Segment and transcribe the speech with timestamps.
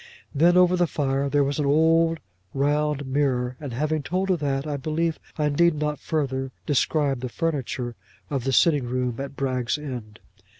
[0.33, 2.17] Then, over the fire, there was an old
[2.55, 7.29] round mirror; and, having told of that, I believe I need not further describe the
[7.29, 7.93] furniture
[8.27, 10.19] of the sitting room at Bragg's End.